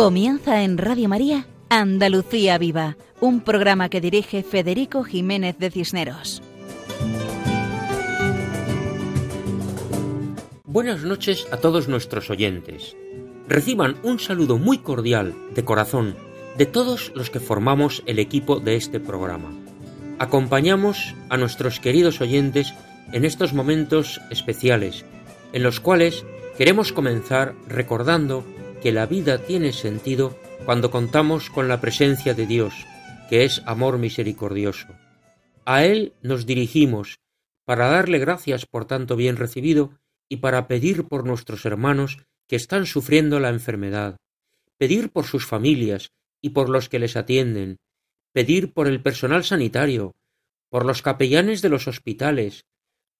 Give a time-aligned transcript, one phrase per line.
[0.00, 6.42] Comienza en Radio María Andalucía Viva, un programa que dirige Federico Jiménez de Cisneros.
[10.64, 12.96] Buenas noches a todos nuestros oyentes.
[13.46, 16.16] Reciban un saludo muy cordial, de corazón,
[16.56, 19.52] de todos los que formamos el equipo de este programa.
[20.18, 22.72] Acompañamos a nuestros queridos oyentes
[23.12, 25.04] en estos momentos especiales,
[25.52, 26.24] en los cuales
[26.56, 28.46] queremos comenzar recordando
[28.82, 32.74] que la vida tiene sentido cuando contamos con la presencia de Dios,
[33.28, 34.88] que es amor misericordioso.
[35.64, 37.18] A Él nos dirigimos
[37.64, 42.18] para darle gracias por tanto bien recibido y para pedir por nuestros hermanos
[42.48, 44.16] que están sufriendo la enfermedad,
[44.76, 47.76] pedir por sus familias y por los que les atienden,
[48.32, 50.12] pedir por el personal sanitario,
[50.68, 52.64] por los capellanes de los hospitales,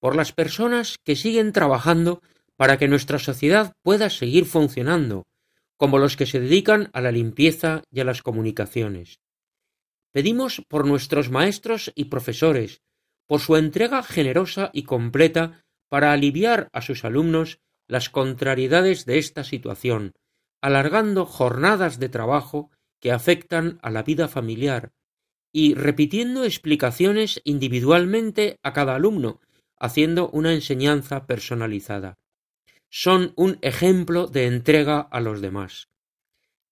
[0.01, 2.23] por las personas que siguen trabajando
[2.57, 5.25] para que nuestra sociedad pueda seguir funcionando,
[5.81, 9.19] como los que se dedican a la limpieza y a las comunicaciones.
[10.13, 12.83] Pedimos por nuestros maestros y profesores,
[13.27, 19.43] por su entrega generosa y completa para aliviar a sus alumnos las contrariedades de esta
[19.43, 20.13] situación,
[20.61, 22.71] alargando jornadas de trabajo
[23.01, 24.93] que afectan a la vida familiar
[25.51, 29.41] y repitiendo explicaciones individualmente a cada alumno,
[29.79, 32.20] haciendo una enseñanza personalizada
[32.91, 35.89] son un ejemplo de entrega a los demás.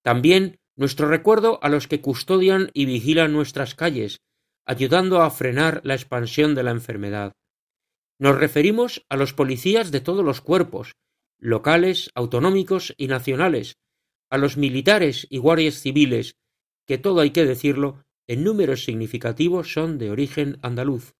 [0.03, 4.21] También nuestro recuerdo a los que custodian y vigilan nuestras calles,
[4.67, 7.33] ayudando a frenar la expansión de la enfermedad.
[8.19, 10.97] Nos referimos a los policías de todos los cuerpos,
[11.39, 13.79] locales, autonómicos y nacionales,
[14.29, 16.37] a los militares y guardias civiles,
[16.85, 21.15] que todo hay que decirlo, en números significativos son de origen andaluz.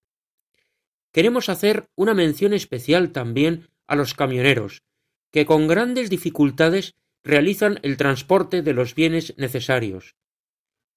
[1.11, 4.83] Queremos hacer una mención especial también a los camioneros,
[5.31, 10.15] que con grandes dificultades realizan el transporte de los bienes necesarios,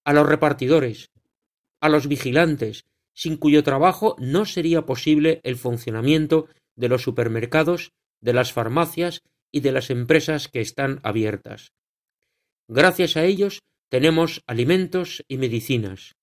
[0.04, 1.10] a los repartidores,
[1.80, 2.84] a los vigilantes,
[3.14, 9.60] sin cuyo trabajo no sería posible el funcionamiento de los supermercados, de las farmacias y
[9.60, 11.72] de las empresas que están abiertas.
[12.68, 16.14] Gracias a ellos tenemos alimentos y medicinas.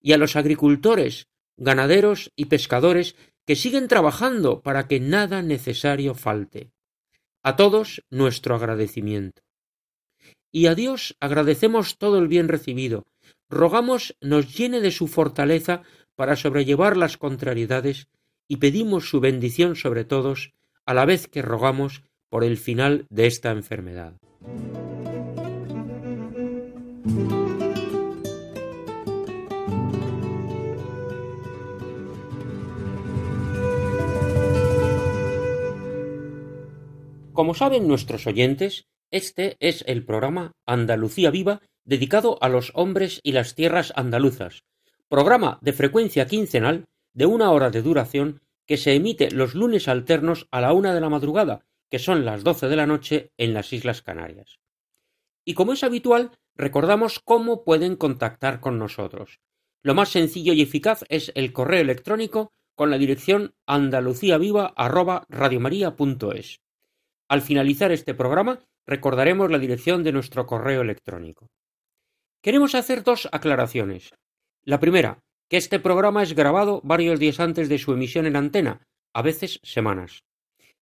[0.00, 3.14] Y a los agricultores, ganaderos y pescadores
[3.46, 6.73] que siguen trabajando para que nada necesario falte.
[7.46, 9.42] A todos nuestro agradecimiento.
[10.50, 13.04] Y a Dios agradecemos todo el bien recibido.
[13.50, 15.82] Rogamos nos llene de su fortaleza
[16.16, 18.08] para sobrellevar las contrariedades
[18.48, 20.54] y pedimos su bendición sobre todos
[20.86, 24.14] a la vez que rogamos por el final de esta enfermedad.
[37.34, 43.32] Como saben nuestros oyentes, este es el programa Andalucía Viva dedicado a los hombres y
[43.32, 44.62] las tierras andaluzas,
[45.08, 50.46] programa de frecuencia quincenal de una hora de duración que se emite los lunes alternos
[50.52, 53.72] a la una de la madrugada, que son las doce de la noche en las
[53.72, 54.60] Islas Canarias.
[55.44, 59.40] Y como es habitual, recordamos cómo pueden contactar con nosotros.
[59.82, 66.63] Lo más sencillo y eficaz es el correo electrónico con la dirección andaluciaviva@radiomaria.es.
[67.34, 71.50] Al finalizar este programa, recordaremos la dirección de nuestro correo electrónico.
[72.40, 74.14] Queremos hacer dos aclaraciones.
[74.62, 75.18] La primera,
[75.50, 79.58] que este programa es grabado varios días antes de su emisión en antena, a veces
[79.64, 80.22] semanas.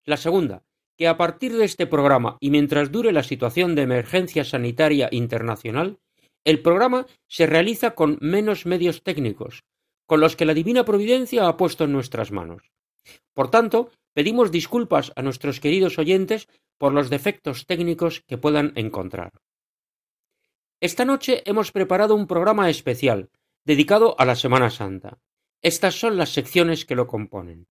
[0.05, 0.63] La segunda,
[0.99, 6.01] que a partir de este programa y mientras dure la situación de emergencia sanitaria internacional,
[6.45, 9.63] el programa se realiza con menos medios técnicos,
[10.07, 12.73] con los que la Divina Providencia ha puesto en nuestras manos.
[13.33, 16.49] Por tanto, Pedimos disculpas a nuestros queridos oyentes
[16.79, 19.33] por los defectos técnicos que puedan encontrar.
[20.81, 23.31] Esta noche hemos preparado un programa especial
[23.65, 25.19] dedicado a la Semana Santa.
[25.63, 27.69] Estas son las secciones que lo componen.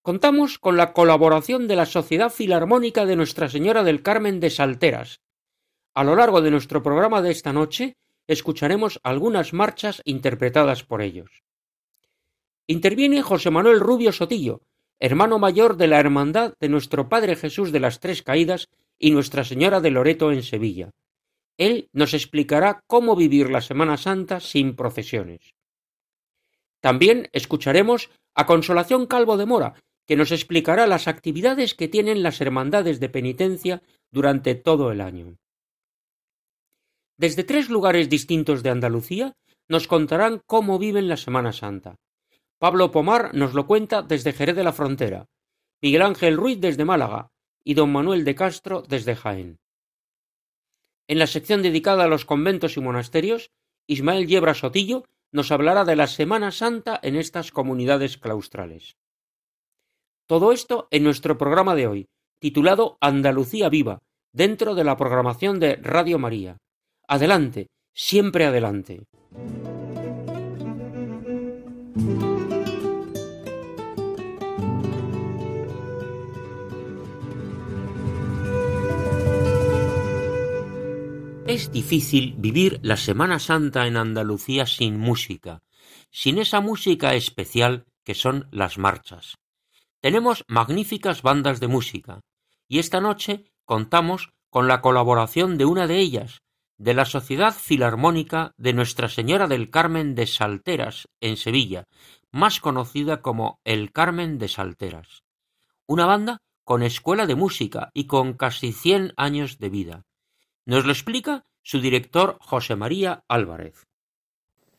[0.00, 5.20] Contamos con la colaboración de la Sociedad Filarmónica de Nuestra Señora del Carmen de Salteras.
[5.94, 11.42] A lo largo de nuestro programa de esta noche escucharemos algunas marchas interpretadas por ellos.
[12.66, 14.62] Interviene José Manuel Rubio Sotillo,
[15.02, 18.68] hermano mayor de la Hermandad de nuestro Padre Jesús de las Tres Caídas
[19.00, 20.92] y Nuestra Señora de Loreto en Sevilla.
[21.58, 25.54] Él nos explicará cómo vivir la Semana Santa sin procesiones.
[26.80, 29.74] También escucharemos a Consolación Calvo de Mora,
[30.06, 33.82] que nos explicará las actividades que tienen las hermandades de penitencia
[34.12, 35.36] durante todo el año.
[37.16, 39.32] Desde tres lugares distintos de Andalucía
[39.68, 41.96] nos contarán cómo viven la Semana Santa.
[42.62, 45.26] Pablo Pomar nos lo cuenta desde Jerez de la Frontera,
[45.80, 47.32] Miguel Ángel Ruiz desde Málaga
[47.64, 49.58] y don Manuel de Castro desde Jaén.
[51.08, 53.50] En la sección dedicada a los conventos y monasterios,
[53.88, 58.96] Ismael Yebra Sotillo nos hablará de la Semana Santa en estas comunidades claustrales.
[60.28, 65.80] Todo esto en nuestro programa de hoy, titulado Andalucía Viva, dentro de la programación de
[65.82, 66.58] Radio María.
[67.08, 69.02] Adelante, siempre adelante.
[81.52, 85.62] Es difícil vivir la Semana Santa en Andalucía sin música,
[86.10, 89.36] sin esa música especial que son las marchas.
[90.00, 92.22] Tenemos magníficas bandas de música,
[92.68, 96.40] y esta noche contamos con la colaboración de una de ellas,
[96.78, 101.84] de la Sociedad Filarmónica de Nuestra Señora del Carmen de Salteras, en Sevilla,
[102.30, 105.22] más conocida como El Carmen de Salteras.
[105.86, 110.06] Una banda con escuela de música y con casi cien años de vida.
[110.64, 113.74] Nos lo explica su director José María Álvarez.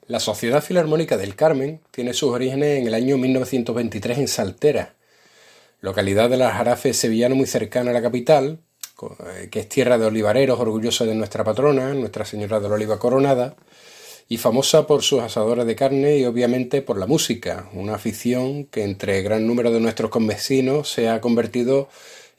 [0.08, 4.96] La Sociedad Filarmónica del Carmen tiene sus orígenes en el año 1923 en Saltera,
[5.82, 8.60] localidad de la Jarafe sevillano muy cercana a la capital,
[9.02, 12.98] eh, que es tierra de olivareros, orgullosa de nuestra patrona, Nuestra Señora de la Oliva
[12.98, 13.58] Coronada,
[14.30, 18.84] y famosa por sus asadores de carne y obviamente por la música, una afición que
[18.84, 21.90] entre gran número de nuestros convecinos se ha convertido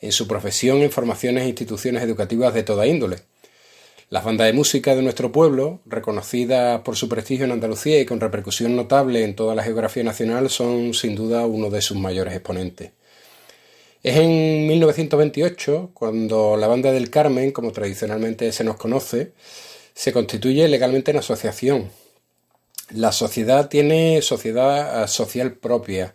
[0.01, 3.34] en su profesión en formaciones e instituciones educativas de toda índole.
[4.15, 8.21] Las bandas de música de nuestro pueblo, reconocidas por su prestigio en Andalucía y con
[8.21, 12.93] repercusión notable en toda la geografía nacional, son sin duda uno de sus mayores exponentes.
[14.05, 19.33] Es en 1928 cuando la Banda del Carmen, como tradicionalmente se nos conoce,
[19.95, 21.91] se constituye legalmente en asociación.
[22.91, 26.15] La sociedad tiene sociedad social propia,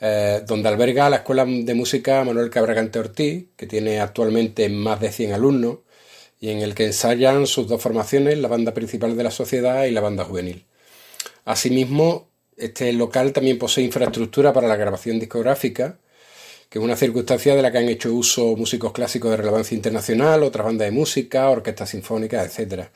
[0.00, 5.12] eh, donde alberga la Escuela de Música Manuel Cabragante Ortiz, que tiene actualmente más de
[5.12, 5.76] 100 alumnos,
[6.40, 9.90] y en el que ensayan sus dos formaciones, la banda principal de la sociedad y
[9.90, 10.64] la banda juvenil.
[11.44, 15.98] Asimismo, este local también posee infraestructura para la grabación discográfica,
[16.68, 20.42] que es una circunstancia de la que han hecho uso músicos clásicos de relevancia internacional,
[20.42, 22.88] otras bandas de música, orquestas sinfónicas, etc.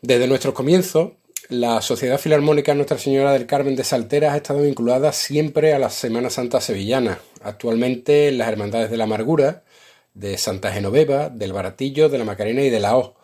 [0.00, 1.12] Desde nuestros comienzos,
[1.48, 5.90] la Sociedad Filarmónica Nuestra Señora del Carmen de Salteras ha estado vinculada siempre a la
[5.90, 9.64] Semana Santa Sevillana, actualmente en las Hermandades de la Amargura,
[10.14, 13.14] de Santa Genoveva, del Baratillo, de la Macarena y de la O,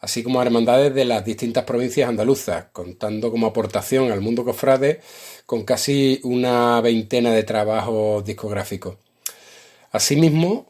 [0.00, 5.00] así como hermandades de las distintas provincias andaluzas, contando como aportación al mundo cofrade
[5.46, 8.96] con casi una veintena de trabajos discográficos.
[9.92, 10.68] Asimismo,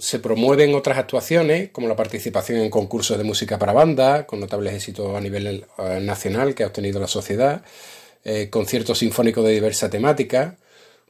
[0.00, 4.72] se promueven otras actuaciones, como la participación en concursos de música para banda, con notables
[4.72, 7.62] éxitos a nivel eh, nacional que ha obtenido la sociedad,
[8.24, 10.56] eh, conciertos sinfónicos de diversa temática,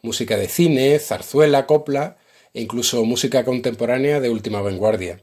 [0.03, 2.17] música de cine, zarzuela, copla
[2.55, 5.21] e incluso música contemporánea de última vanguardia.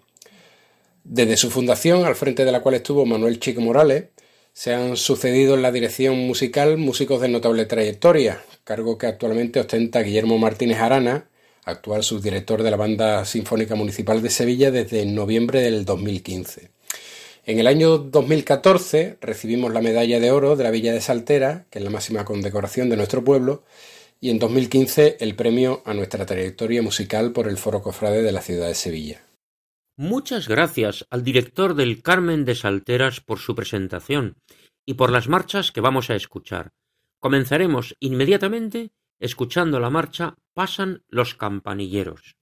[1.03, 4.05] Desde su fundación, al frente de la cual estuvo Manuel Chico Morales,
[4.53, 10.01] se han sucedido en la dirección musical músicos de notable trayectoria, cargo que actualmente ostenta
[10.01, 11.29] Guillermo Martínez Arana,
[11.63, 16.69] actual subdirector de la Banda Sinfónica Municipal de Sevilla desde noviembre del 2015.
[17.45, 21.79] En el año 2014 recibimos la medalla de oro de la Villa de Saltera, que
[21.79, 23.63] es la máxima condecoración de nuestro pueblo,
[24.21, 28.41] y en 2015 el premio a nuestra trayectoria musical por el Foro Cofrade de la
[28.41, 29.25] ciudad de Sevilla.
[29.97, 34.37] Muchas gracias al director del Carmen de Salteras por su presentación
[34.85, 36.71] y por las marchas que vamos a escuchar.
[37.19, 42.38] Comenzaremos inmediatamente escuchando la marcha Pasan los campanilleros.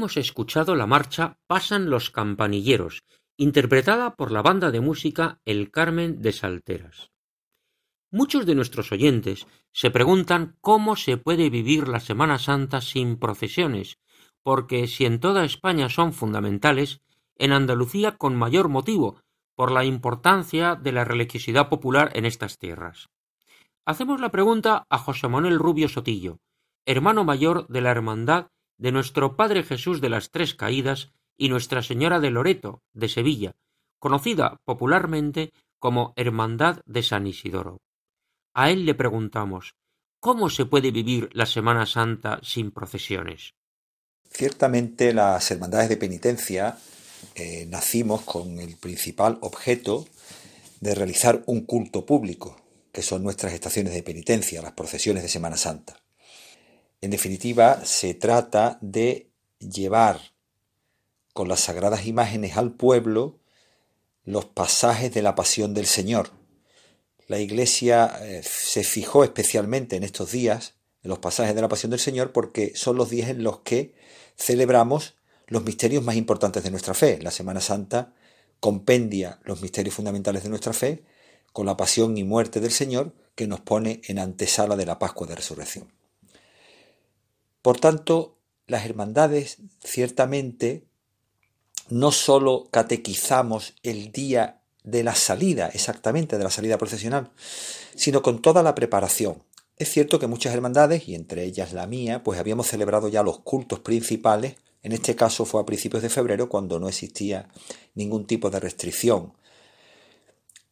[0.00, 3.02] Hemos escuchado la marcha Pasan los campanilleros,
[3.36, 7.10] interpretada por la banda de música El Carmen de Salteras.
[8.10, 13.98] Muchos de nuestros oyentes se preguntan cómo se puede vivir la Semana Santa sin procesiones,
[14.42, 17.02] porque si en toda España son fundamentales,
[17.36, 19.20] en Andalucía con mayor motivo,
[19.54, 23.10] por la importancia de la religiosidad popular en estas tierras.
[23.84, 26.38] Hacemos la pregunta a José Manuel Rubio Sotillo,
[26.86, 28.46] hermano mayor de la Hermandad
[28.80, 33.52] de nuestro Padre Jesús de las Tres Caídas y Nuestra Señora de Loreto, de Sevilla,
[33.98, 37.82] conocida popularmente como Hermandad de San Isidoro.
[38.54, 39.74] A él le preguntamos,
[40.18, 43.52] ¿cómo se puede vivir la Semana Santa sin procesiones?
[44.30, 46.78] Ciertamente las hermandades de penitencia
[47.34, 50.06] eh, nacimos con el principal objeto
[50.80, 52.56] de realizar un culto público,
[52.92, 55.99] que son nuestras estaciones de penitencia, las procesiones de Semana Santa.
[57.00, 60.20] En definitiva, se trata de llevar
[61.32, 63.38] con las sagradas imágenes al pueblo
[64.24, 66.30] los pasajes de la pasión del Señor.
[67.26, 71.90] La Iglesia eh, se fijó especialmente en estos días en los pasajes de la pasión
[71.90, 73.94] del Señor porque son los días en los que
[74.36, 75.14] celebramos
[75.46, 77.18] los misterios más importantes de nuestra fe.
[77.22, 78.12] La Semana Santa
[78.60, 81.02] compendia los misterios fundamentales de nuestra fe
[81.52, 85.26] con la pasión y muerte del Señor que nos pone en antesala de la Pascua
[85.26, 85.99] de Resurrección.
[87.62, 88.36] Por tanto,
[88.66, 90.84] las hermandades ciertamente
[91.88, 97.30] no sólo catequizamos el día de la salida, exactamente de la salida procesional,
[97.94, 99.42] sino con toda la preparación.
[99.76, 103.40] Es cierto que muchas hermandades, y entre ellas la mía, pues habíamos celebrado ya los
[103.40, 107.48] cultos principales, en este caso fue a principios de febrero cuando no existía
[107.94, 109.34] ningún tipo de restricción.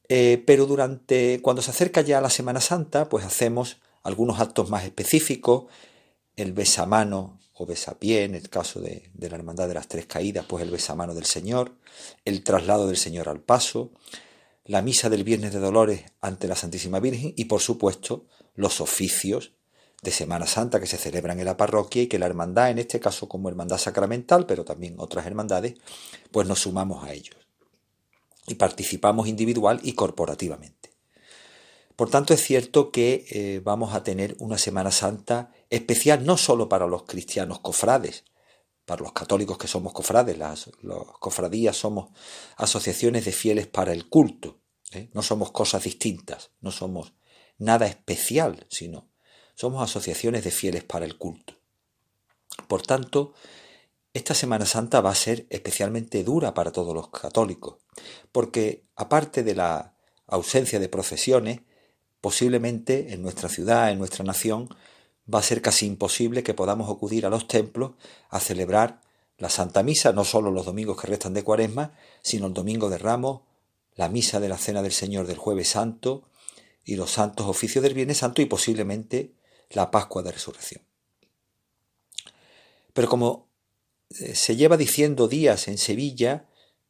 [0.09, 4.85] Eh, pero durante, cuando se acerca ya la Semana Santa, pues hacemos algunos actos más
[4.85, 5.65] específicos,
[6.39, 10.63] el besamano o besapié, en el caso de, la Hermandad de las Tres Caídas, pues
[10.63, 11.73] el besamano del Señor,
[12.25, 13.91] el traslado del Señor al paso,
[14.65, 19.53] la misa del Viernes de Dolores ante la Santísima Virgen y, por supuesto, los oficios
[20.01, 23.01] de Semana Santa que se celebran en la parroquia y que la hermandad, en este
[23.01, 25.75] caso como hermandad sacramental, pero también otras hermandades,
[26.31, 27.37] pues nos sumamos a ellos
[28.47, 30.93] y participamos individual y corporativamente.
[31.97, 36.69] Por tanto, es cierto que eh, vamos a tener una Semana Santa especial no solo
[36.69, 38.25] para los cristianos cofrades,
[38.85, 40.71] para los católicos que somos cofrades, las,
[41.21, 42.11] cofradías somos
[42.57, 44.61] asociaciones de fieles para el culto,
[44.93, 45.11] ¿eh?
[45.13, 47.13] no somos cosas distintas, no somos
[47.59, 49.11] nada especial, sino
[49.55, 51.55] somos asociaciones de fieles para el culto.
[52.67, 53.35] Por tanto,
[54.15, 57.77] esta Semana Santa va a ser especialmente dura para todos los católicos,
[58.33, 59.97] porque aparte de la
[60.27, 61.61] ausencia de procesiones,
[62.21, 64.69] Posiblemente en nuestra ciudad, en nuestra nación,
[65.33, 67.93] va a ser casi imposible que podamos acudir a los templos
[68.31, 69.01] a celebrar
[69.37, 71.93] la Santa Misa, no solo los domingos que restan de Cuaresma,
[72.23, 73.43] sino el Domingo de Ramos,
[73.95, 76.23] la Misa de la Cena del Señor del Jueves Santo
[76.85, 79.33] y los santos oficios del Viernes Santo y posiblemente
[79.71, 80.83] la Pascua de Resurrección.
[82.93, 83.49] Pero como
[84.11, 86.47] eh, se lleva diciendo días en Sevilla,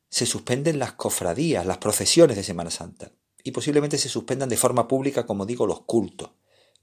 [0.09, 3.13] se suspenden las cofradías, las procesiones de Semana Santa
[3.43, 6.31] y posiblemente se suspendan de forma pública, como digo, los cultos,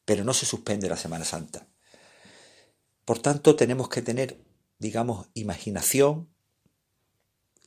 [0.05, 1.67] pero no se suspende la Semana Santa.
[3.03, 4.39] Por tanto, tenemos que tener,
[4.79, 6.29] digamos, imaginación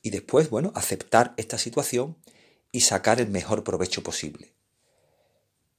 [0.01, 2.17] y después, bueno, aceptar esta situación
[2.71, 4.53] y sacar el mejor provecho posible.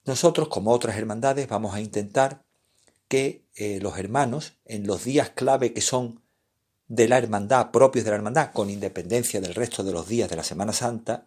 [0.04, 2.44] Nosotros, como otras hermandades, vamos a intentar
[3.08, 6.22] que eh, los hermanos, en los días clave que son
[6.86, 10.36] de la hermandad, propios de la hermandad, con independencia del resto de los días de
[10.36, 11.26] la Semana Santa,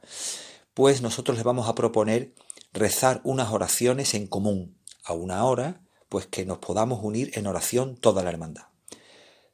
[0.74, 2.34] pues nosotros les vamos a proponer
[2.74, 7.96] rezar unas oraciones en común, a una hora, pues que nos podamos unir en oración
[7.96, 8.64] toda la hermandad.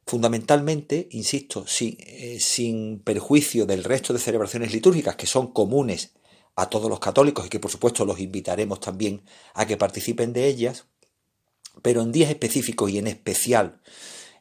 [0.06, 6.12] Fundamentalmente, insisto, sin, eh, sin perjuicio del resto de celebraciones litúrgicas que son comunes
[6.56, 9.22] a todos los católicos y que por supuesto los invitaremos también
[9.54, 10.86] a que participen de ellas,
[11.82, 13.80] pero en días específicos y en especial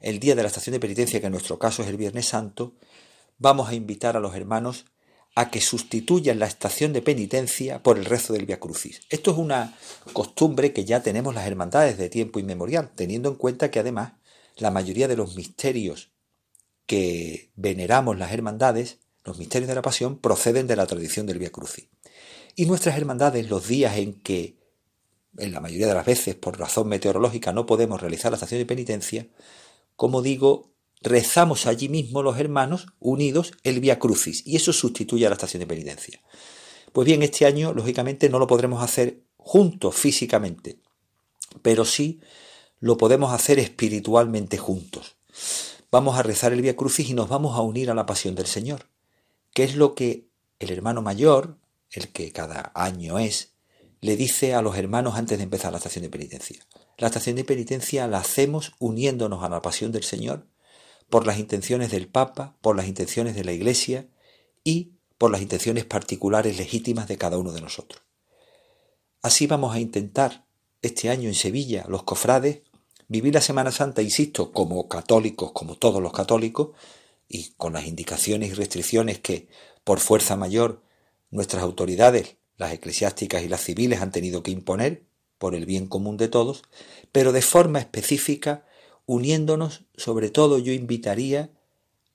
[0.02, 2.74] el día de la estación de penitencia, que en nuestro caso es el Viernes Santo,
[3.38, 4.86] vamos a invitar a los hermanos
[5.36, 9.02] a que sustituyan la estación de penitencia por el rezo del Via Crucis.
[9.10, 9.78] Esto es una
[10.14, 14.14] costumbre que ya tenemos las hermandades de tiempo inmemorial, teniendo en cuenta que además
[14.58, 16.12] la mayoría de los misterios
[16.86, 21.52] que veneramos las hermandades, los misterios de la pasión, proceden de la tradición del Via
[21.52, 21.88] Crucis.
[22.56, 24.58] Y nuestras hermandades, los días en que,
[25.38, 28.66] en la mayoría de las veces, por razón meteorológica, no podemos realizar la estación de
[28.66, 29.28] penitencia,
[29.96, 35.30] como digo, rezamos allí mismo los hermanos unidos el Via Crucis y eso sustituye a
[35.30, 36.22] la estación de penitencia.
[36.92, 40.80] Pues bien, este año lógicamente no lo podremos hacer juntos físicamente,
[41.62, 42.20] pero sí
[42.80, 45.16] lo podemos hacer espiritualmente juntos.
[45.92, 48.46] vamos a rezar el Via Crucis y nos vamos a unir a la pasión del
[48.46, 48.86] Señor,
[49.54, 51.58] que es lo que el hermano mayor,
[51.92, 53.54] el que cada año es,
[54.02, 56.66] le dice a los hermanos antes de empezar la estación de penitencia.
[56.98, 60.46] La estación de penitencia la hacemos uniéndonos a la pasión del Señor
[61.10, 64.08] por las intenciones del Papa, por las intenciones de la Iglesia
[64.64, 68.02] y por las intenciones particulares legítimas de cada uno de nosotros.
[69.22, 70.46] Así vamos a intentar
[70.82, 72.62] este año en Sevilla, los cofrades,
[73.10, 76.70] vivir la Semana Santa, insisto, como católicos, como todos los católicos,
[77.28, 79.50] y con las indicaciones y restricciones que,
[79.84, 80.82] por fuerza mayor,
[81.32, 85.04] nuestras autoridades, las eclesiásticas y las civiles, han tenido que imponer
[85.38, 86.64] por el bien común de todos,
[87.12, 88.66] pero de forma específica,
[89.10, 91.50] uniéndonos, sobre todo yo invitaría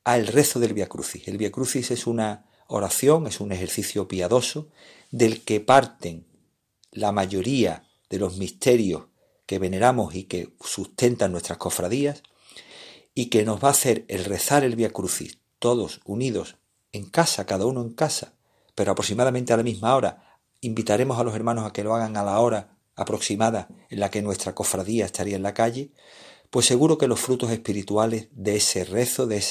[0.05, 1.27] al rezo del Via Crucis.
[1.27, 4.69] El Via Crucis es una oración, es un ejercicio piadoso
[5.11, 6.25] del que parten
[6.93, 9.07] la mayoría de los misterios
[9.45, 12.23] que veneramos y que sustentan nuestras cofradías
[13.13, 16.59] y que nos va a hacer el rezar el Via Crucis todos unidos
[16.93, 18.35] en casa, cada uno en casa,
[18.77, 20.39] pero aproximadamente a la misma hora.
[20.61, 24.23] Invitaremos a los hermanos a que lo hagan a la hora aproximada en la que
[24.23, 25.91] nuestra cofradía estaría en la calle,
[26.55, 29.43] pues seguro que los frutos espirituales de ese rezo, de,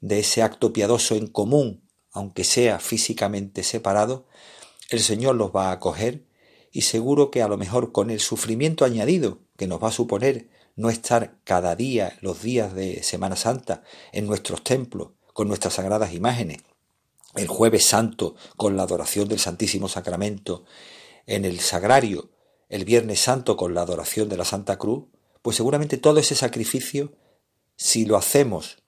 [0.00, 4.26] de ese acto piadoso en común, aunque sea físicamente separado,
[4.90, 6.26] el Señor los va a acoger
[6.72, 10.48] y seguro que a lo mejor con el sufrimiento añadido que nos va a suponer
[10.74, 16.12] no estar cada día, los días de Semana Santa, en nuestros templos, con nuestras sagradas
[16.12, 16.58] imágenes,
[17.36, 20.64] el jueves santo con la adoración del Santísimo Sacramento,
[21.24, 22.30] en el sagrario,
[22.68, 25.04] el viernes santo con la adoración de la Santa Cruz,
[25.42, 27.12] pues seguramente todo ese sacrificio,
[27.76, 28.78] si lo hacemos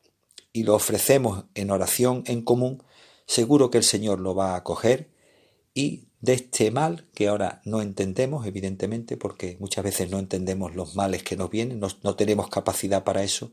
[0.53, 2.83] y lo ofrecemos en oración en común,
[3.27, 5.11] seguro que el Señor lo va a acoger
[5.75, 10.97] y de este mal que ahora no entendemos, evidentemente, porque muchas veces no entendemos los
[10.97, 13.53] males que nos vienen, no, no, tenemos capacidad para eso,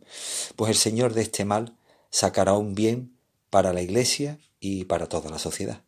[0.55, 1.75] pues el Señor de este mal
[2.11, 3.17] sacará un bien
[3.49, 5.83] para la Iglesia y para toda la sociedad.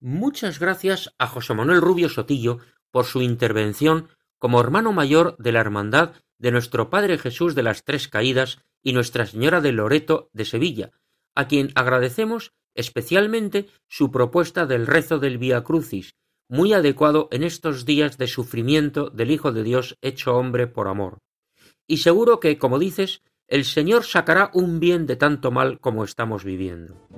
[0.00, 2.58] Muchas gracias a José Manuel Rubio Sotillo
[2.90, 7.84] por su intervención como hermano mayor de la Hermandad de nuestro Padre Jesús de las
[7.84, 10.92] Tres Caídas y Nuestra Señora de Loreto de Sevilla,
[11.34, 16.14] a quien agradecemos especialmente su propuesta del rezo del Vía Crucis,
[16.48, 21.18] muy adecuado en estos días de sufrimiento del Hijo de Dios hecho hombre por amor.
[21.86, 26.44] Y seguro que, como dices, el Señor sacará un bien de tanto mal como estamos
[26.44, 27.08] viviendo.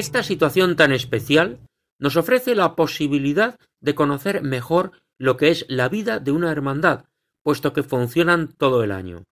[0.00, 1.60] Esta situación tan especial
[1.98, 7.04] nos ofrece la posibilidad de conocer mejor lo que es la vida de una hermandad,
[7.42, 9.24] puesto que funcionan todo el año.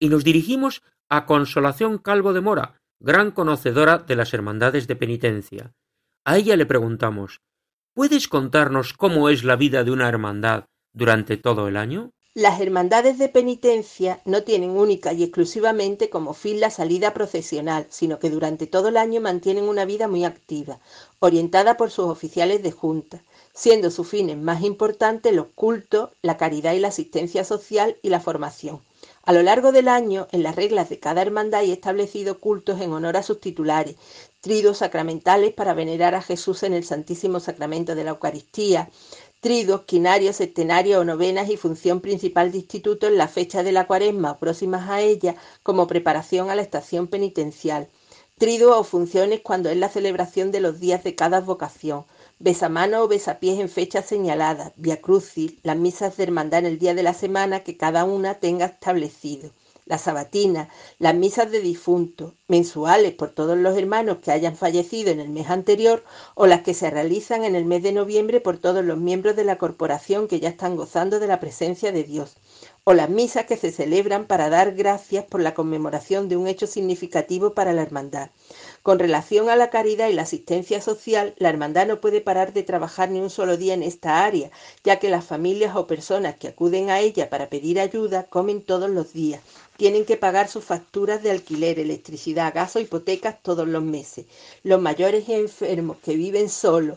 [0.00, 5.72] Y nos dirigimos a Consolación Calvo de Mora, gran conocedora de las hermandades de penitencia.
[6.24, 7.40] A ella le preguntamos
[7.94, 12.10] ¿Puedes contarnos cómo es la vida de una hermandad durante todo el año?
[12.38, 18.20] Las hermandades de penitencia no tienen única y exclusivamente como fin la salida procesional, sino
[18.20, 20.78] que durante todo el año mantienen una vida muy activa,
[21.18, 23.24] orientada por sus oficiales de junta,
[23.54, 28.20] siendo sus fines más importantes los cultos, la caridad y la asistencia social y la
[28.20, 28.82] formación.
[29.24, 32.92] A lo largo del año, en las reglas de cada hermandad hay establecido cultos en
[32.92, 33.96] honor a sus titulares,
[34.40, 38.88] tridos sacramentales para venerar a Jesús en el Santísimo Sacramento de la Eucaristía,
[39.40, 43.86] tridos, quinarios, septenarios o novenas y función principal de instituto en la fecha de la
[43.86, 47.88] cuaresma o próximas a ella como preparación a la estación penitencial.
[48.36, 52.04] Tridos o funciones cuando es la celebración de los días de cada vocación.
[52.38, 54.72] Besamano o besapiés en fechas señaladas.
[54.76, 58.34] Via Crucis, las misas de hermandad en el día de la semana que cada una
[58.34, 59.52] tenga establecido
[59.88, 65.20] las sabatinas, las misas de difuntos, mensuales por todos los hermanos que hayan fallecido en
[65.20, 68.84] el mes anterior o las que se realizan en el mes de noviembre por todos
[68.84, 72.36] los miembros de la corporación que ya están gozando de la presencia de Dios,
[72.88, 76.66] o las misas que se celebran para dar gracias por la conmemoración de un hecho
[76.66, 78.30] significativo para la hermandad.
[78.82, 82.62] Con relación a la caridad y la asistencia social, la hermandad no puede parar de
[82.62, 84.50] trabajar ni un solo día en esta área,
[84.84, 88.88] ya que las familias o personas que acuden a ella para pedir ayuda comen todos
[88.88, 89.42] los días,
[89.76, 94.24] tienen que pagar sus facturas de alquiler, electricidad, gas o hipotecas todos los meses.
[94.62, 96.96] Los mayores y enfermos que viven solos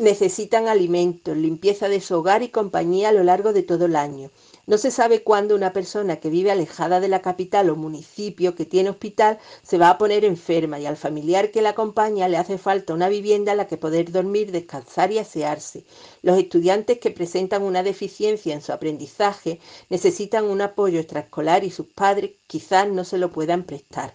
[0.00, 4.30] necesitan alimentos, limpieza de su hogar y compañía a lo largo de todo el año.
[4.68, 8.64] No se sabe cuándo una persona que vive alejada de la capital o municipio que
[8.64, 12.58] tiene hospital se va a poner enferma y al familiar que la acompaña le hace
[12.58, 15.84] falta una vivienda en la que poder dormir, descansar y asearse.
[16.22, 19.58] Los estudiantes que presentan una deficiencia en su aprendizaje
[19.90, 24.14] necesitan un apoyo extraescolar y sus padres quizás no se lo puedan prestar.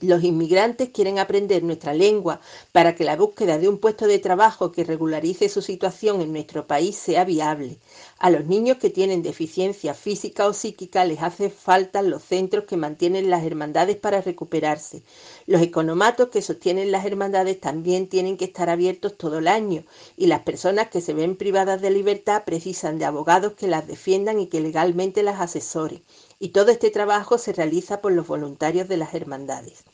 [0.00, 2.40] Los inmigrantes quieren aprender nuestra lengua
[2.72, 6.66] para que la búsqueda de un puesto de trabajo que regularice su situación en nuestro
[6.66, 7.76] país sea viable.
[8.18, 12.78] A los niños que tienen deficiencia física o psíquica les hace falta los centros que
[12.78, 15.02] mantienen las hermandades para recuperarse.
[15.46, 19.84] Los economatos que sostienen las hermandades también tienen que estar abiertos todo el año
[20.16, 24.40] y las personas que se ven privadas de libertad precisan de abogados que las defiendan
[24.40, 26.02] y que legalmente las asesoren
[26.42, 29.84] y todo este trabajo se realiza por los voluntarios de las hermandades.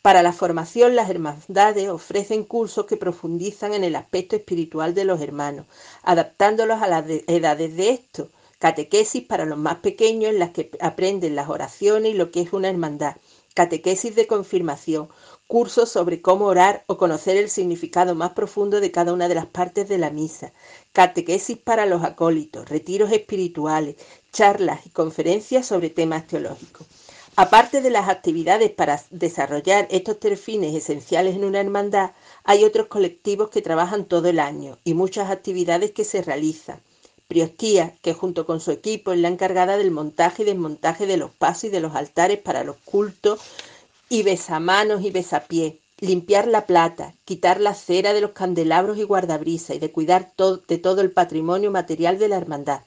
[0.00, 5.20] Para la formación, las hermandades ofrecen cursos que profundizan en el aspecto espiritual de los
[5.20, 5.66] hermanos,
[6.02, 11.36] adaptándolos a las edades de estos, catequesis para los más pequeños en las que aprenden
[11.36, 13.16] las oraciones y lo que es una hermandad,
[13.52, 15.10] catequesis de confirmación,
[15.50, 19.46] cursos sobre cómo orar o conocer el significado más profundo de cada una de las
[19.46, 20.52] partes de la misa,
[20.92, 23.96] catequesis para los acólitos, retiros espirituales,
[24.32, 26.86] charlas y conferencias sobre temas teológicos.
[27.34, 32.12] Aparte de las actividades para desarrollar estos tres fines esenciales en una hermandad,
[32.44, 36.80] hay otros colectivos que trabajan todo el año y muchas actividades que se realizan.
[37.26, 41.32] Priostía, que junto con su equipo es la encargada del montaje y desmontaje de los
[41.32, 43.40] pasos y de los altares para los cultos,
[44.12, 49.76] y besamanos y besapiés, limpiar la plata, quitar la cera de los candelabros y guardabrisas
[49.76, 50.32] y de cuidar
[50.66, 52.80] de todo el patrimonio material de la hermandad.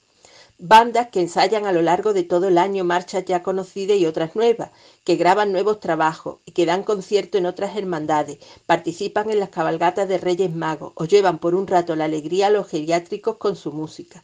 [0.60, 4.36] Bandas que ensayan a lo largo de todo el año marchas ya conocidas y otras
[4.36, 4.72] nuevas,
[5.06, 10.10] que graban nuevos trabajos y que dan concierto en otras hermandades, participan en las cabalgatas
[10.10, 13.72] de Reyes Magos o llevan por un rato la alegría a los geriátricos con su
[13.72, 14.22] música.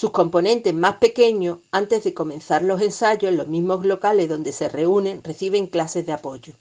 [0.00, 4.70] Sus componentes más pequeños, antes de comenzar los ensayos en los mismos locales donde se
[4.70, 6.54] reúnen, reciben clases de apoyo.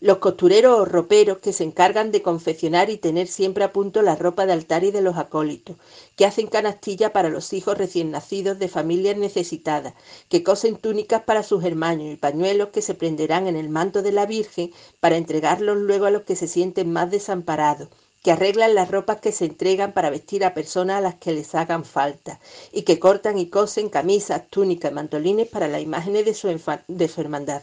[0.00, 4.16] Los costureros o roperos que se encargan de confeccionar y tener siempre a punto la
[4.16, 5.76] ropa de altar y de los acólitos,
[6.16, 9.92] que hacen canastilla para los hijos recién nacidos de familias necesitadas,
[10.30, 14.12] que cosen túnicas para sus hermanos y pañuelos que se prenderán en el manto de
[14.12, 17.90] la Virgen para entregarlos luego a los que se sienten más desamparados,
[18.28, 21.54] que arreglan las ropas que se entregan para vestir a personas a las que les
[21.54, 22.40] hagan falta,
[22.72, 26.54] y que cortan y cosen camisas, túnicas y mantolines para las imágenes de su,
[26.88, 27.62] de su hermandad.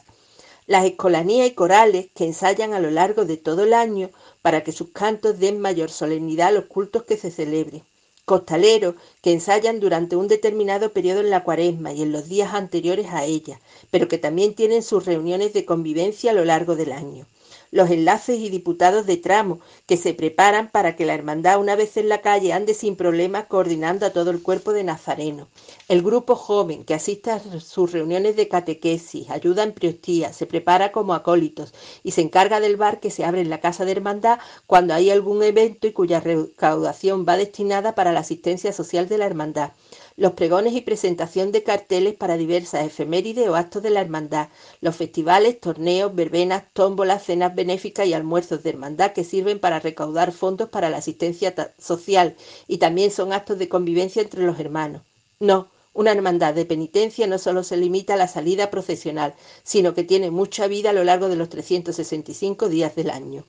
[0.65, 4.09] Las escolanías y corales que ensayan a lo largo de todo el año
[4.41, 7.83] para que sus cantos den mayor solemnidad a los cultos que se celebren,
[8.25, 13.05] costaleros que ensayan durante un determinado periodo en la cuaresma y en los días anteriores
[13.11, 17.27] a ella, pero que también tienen sus reuniones de convivencia a lo largo del año
[17.75, 21.97] los enlaces y diputados de tramo que se preparan para que la hermandad una vez
[21.97, 25.49] en la calle ande sin problemas coordinando a todo el cuerpo de Nazareno.
[25.89, 30.93] El grupo joven que asiste a sus reuniones de catequesis, ayuda en priostía, se prepara
[30.93, 34.39] como acólitos y se encarga del bar que se abre en la casa de hermandad
[34.67, 39.25] cuando hay algún evento y cuya recaudación va destinada para la asistencia social de la
[39.25, 39.71] hermandad
[40.17, 44.49] los pregones y presentación de carteles para diversas efemérides o actos de la hermandad,
[44.79, 50.31] los festivales, torneos, verbenas, tómbolas, cenas benéficas y almuerzos de hermandad que sirven para recaudar
[50.31, 52.35] fondos para la asistencia social
[52.67, 55.01] y también son actos de convivencia entre los hermanos.
[55.39, 60.03] No, una hermandad de penitencia no solo se limita a la salida procesional, sino que
[60.03, 63.43] tiene mucha vida a lo largo de los 365 días del año.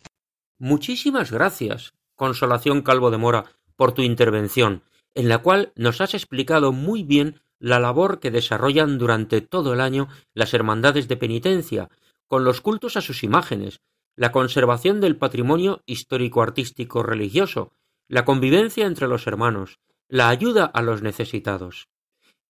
[0.59, 3.45] Muchísimas gracias, Consolación Calvo de Mora,
[3.77, 4.83] por tu intervención
[5.17, 9.81] en la cual nos has explicado muy bien la labor que desarrollan durante todo el
[9.81, 11.89] año las hermandades de penitencia,
[12.27, 13.81] con los cultos a sus imágenes,
[14.15, 17.73] la conservación del patrimonio histórico-artístico religioso,
[18.09, 21.89] la convivencia entre los hermanos, la ayuda a los necesitados.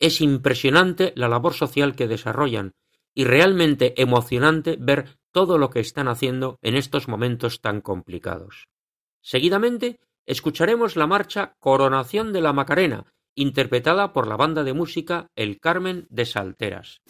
[0.00, 2.74] Es impresionante la labor social que desarrollan
[3.14, 8.68] y realmente emocionante ver todo lo que están haciendo en estos momentos tan complicados.
[9.22, 15.60] Seguidamente escucharemos la marcha Coronación de la Macarena, interpretada por la banda de música El
[15.60, 17.00] Carmen de Salteras.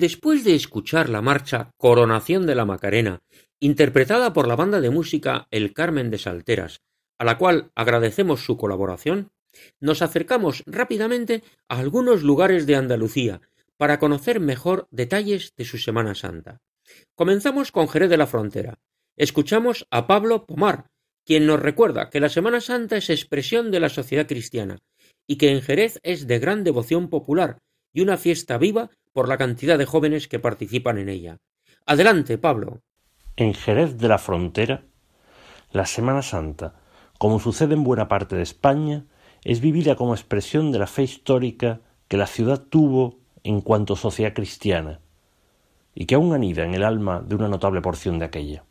[0.00, 3.22] Después de escuchar la marcha Coronación de la Macarena,
[3.60, 6.80] interpretada por la banda de música El Carmen de Salteras,
[7.18, 9.30] a la cual agradecemos su colaboración,
[9.78, 13.42] nos acercamos rápidamente a algunos lugares de Andalucía
[13.76, 16.62] para conocer mejor detalles de su Semana Santa.
[17.14, 18.78] Comenzamos con Jerez de la Frontera.
[19.16, 20.86] Escuchamos a Pablo Pomar,
[21.26, 24.78] quien nos recuerda que la Semana Santa es expresión de la sociedad cristiana
[25.26, 27.58] y que en Jerez es de gran devoción popular
[27.92, 31.38] y una fiesta viva por la cantidad de jóvenes que participan en ella.
[31.86, 32.80] Adelante, Pablo.
[33.36, 34.84] En Jerez de la Frontera,
[35.72, 36.74] la Semana Santa,
[37.18, 39.04] como sucede en buena parte de España,
[39.44, 44.34] es vivida como expresión de la fe histórica que la ciudad tuvo en cuanto sociedad
[44.34, 45.00] cristiana,
[45.94, 48.64] y que aún anida en el alma de una notable porción de aquella.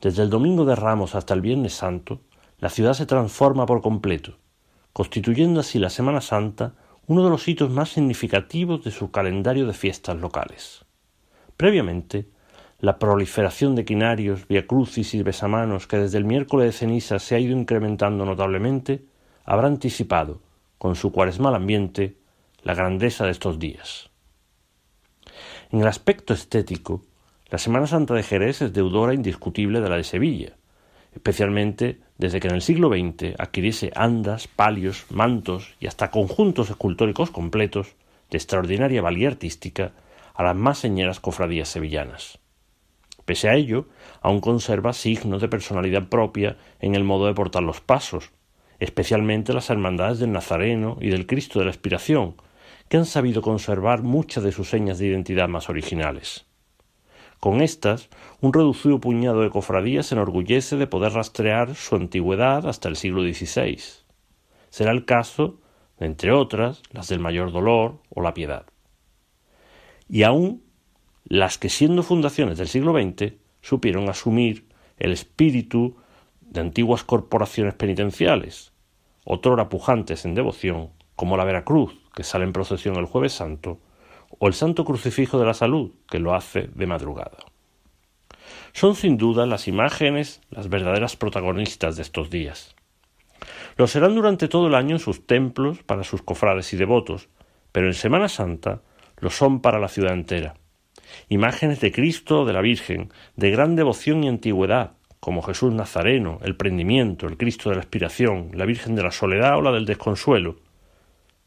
[0.00, 2.20] Desde el Domingo de Ramos hasta el Viernes Santo,
[2.58, 4.38] la ciudad se transforma por completo,
[4.92, 6.74] constituyendo así la Semana Santa
[7.08, 10.84] uno de los hitos más significativos de su calendario de fiestas locales.
[11.56, 12.28] Previamente,
[12.80, 17.38] la proliferación de quinarios, viacrucis y besamanos que desde el miércoles de ceniza se ha
[17.38, 19.04] ido incrementando notablemente,
[19.44, 20.40] habrá anticipado,
[20.78, 22.16] con su cuaresmal ambiente,
[22.62, 24.10] la grandeza de estos días.
[25.70, 27.02] En el aspecto estético,
[27.50, 30.56] la Semana Santa de Jerez es deudora indiscutible de la de Sevilla,
[31.16, 37.30] especialmente desde que en el siglo XX adquiriese andas, palios, mantos y hasta conjuntos escultóricos
[37.30, 37.96] completos
[38.30, 39.92] de extraordinaria valía artística
[40.34, 42.38] a las más señeras cofradías sevillanas.
[43.24, 43.88] Pese a ello,
[44.20, 48.30] aún conserva signos de personalidad propia en el modo de portar los pasos,
[48.78, 52.36] especialmente las hermandades del Nazareno y del Cristo de la Expiración,
[52.88, 56.44] que han sabido conservar muchas de sus señas de identidad más originales.
[57.40, 58.08] Con estas,
[58.40, 63.22] un reducido puñado de cofradías se enorgullece de poder rastrear su antigüedad hasta el siglo
[63.22, 63.78] XVI.
[64.70, 65.60] Será el caso,
[65.98, 68.66] entre otras, las del Mayor Dolor o la Piedad.
[70.08, 70.62] Y aún
[71.24, 74.68] las que siendo fundaciones del siglo XX supieron asumir
[74.98, 75.96] el espíritu
[76.40, 78.72] de antiguas corporaciones penitenciales,
[79.24, 83.80] otrora pujantes en devoción, como la Veracruz, que sale en procesión el jueves santo,
[84.38, 87.38] o el Santo Crucifijo de la Salud, que lo hace de madrugada.
[88.72, 92.74] Son sin duda las imágenes las verdaderas protagonistas de estos días.
[93.76, 97.28] Lo serán durante todo el año en sus templos para sus cofrades y devotos,
[97.72, 98.82] pero en Semana Santa
[99.18, 100.54] lo son para la ciudad entera.
[101.28, 106.56] Imágenes de Cristo de la Virgen, de gran devoción y antigüedad, como Jesús Nazareno, el
[106.56, 110.56] prendimiento, el Cristo de la Expiración, la Virgen de la Soledad o la del Desconsuelo,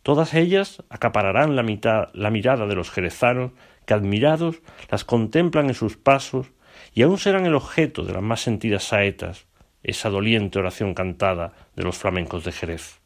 [0.04, 3.52] Todas ellas acapararán la, mitad, la mirada de los jerezanos
[3.86, 6.48] que admirados las contemplan en sus pasos
[6.94, 9.46] y aún serán el objeto de las más sentidas saetas,
[9.84, 13.00] esa doliente oración cantada de los flamencos de Jerez.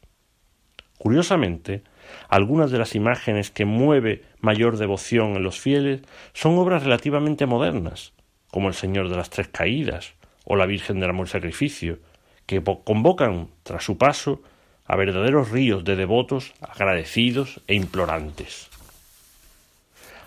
[0.98, 1.82] Curiosamente,
[2.28, 6.02] algunas de las imágenes que mueve mayor devoción en los fieles
[6.32, 8.12] son obras relativamente modernas,
[8.50, 11.98] como el Señor de las Tres Caídas o la Virgen del Amor Sacrificio,
[12.46, 14.42] que convocan, tras su paso,
[14.86, 18.68] a verdaderos ríos de devotos agradecidos e implorantes.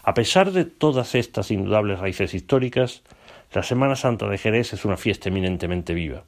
[0.04, 3.04] A pesar de todas estas indudables raíces históricas,
[3.54, 6.24] la Semana Santa de Jerez es una fiesta eminentemente viva,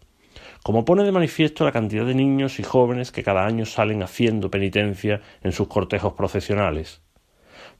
[0.63, 4.51] como pone de manifiesto la cantidad de niños y jóvenes que cada año salen haciendo
[4.51, 7.01] penitencia en sus cortejos procesionales,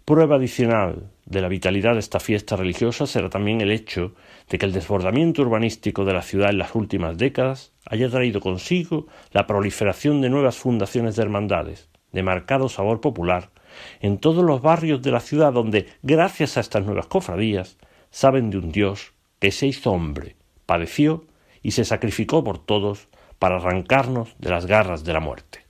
[0.10, 4.16] Prueba adicional de la vitalidad de esta fiesta religiosa será también el hecho
[4.50, 9.06] de que el desbordamiento urbanístico de la ciudad en las últimas décadas haya traído consigo
[9.34, 13.52] la proliferación de nuevas fundaciones de hermandades, de marcado sabor popular,
[14.02, 17.78] en todos los barrios de la ciudad donde, gracias a estas nuevas cofradías,
[18.10, 21.28] saben de un Dios que se hizo hombre, padeció
[21.62, 25.68] y se sacrificó por todos para arrancarnos de las garras de la muerte.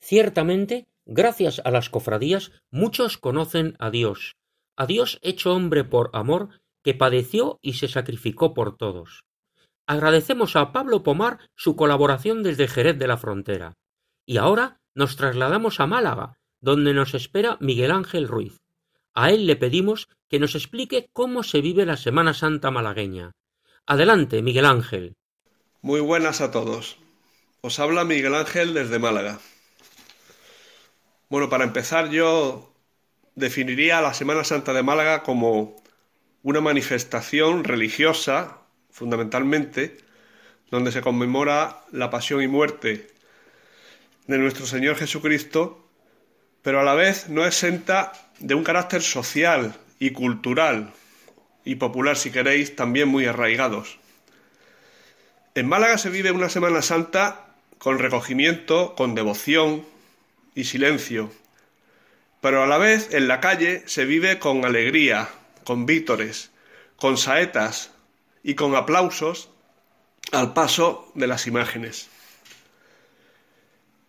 [0.00, 4.36] Ciertamente, Gracias a las cofradías muchos conocen a Dios,
[4.76, 9.24] a Dios hecho hombre por amor, que padeció y se sacrificó por todos.
[9.86, 13.72] Agradecemos a Pablo Pomar su colaboración desde Jerez de la Frontera.
[14.26, 18.60] Y ahora nos trasladamos a Málaga, donde nos espera Miguel Ángel Ruiz.
[19.14, 23.32] A él le pedimos que nos explique cómo se vive la Semana Santa malagueña.
[23.86, 25.14] Adelante, Miguel Ángel.
[25.80, 26.98] Muy buenas a todos.
[27.62, 29.40] Os habla Miguel Ángel desde Málaga.
[31.30, 32.72] Bueno, para empezar yo
[33.34, 35.76] definiría la Semana Santa de Málaga como
[36.42, 38.56] una manifestación religiosa,
[38.90, 39.98] fundamentalmente,
[40.70, 43.10] donde se conmemora la pasión y muerte
[44.26, 45.86] de nuestro Señor Jesucristo,
[46.62, 50.94] pero a la vez no exenta de un carácter social y cultural
[51.62, 53.98] y popular, si queréis, también muy arraigados.
[55.54, 59.84] En Málaga se vive una Semana Santa con recogimiento, con devoción,
[60.58, 61.30] y silencio,
[62.40, 65.28] pero a la vez en la calle se vive con alegría,
[65.62, 66.50] con vítores,
[66.96, 67.92] con saetas
[68.42, 69.50] y con aplausos
[70.32, 72.08] al paso de las imágenes.